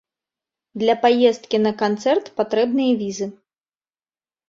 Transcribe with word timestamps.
Для 0.83 0.95
паездкі 1.03 1.57
на 1.67 1.73
канцэрт 1.83 2.35
патрэбная 2.43 2.91
візы. 3.07 3.33